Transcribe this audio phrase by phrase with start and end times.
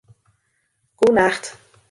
[0.95, 1.53] Goenacht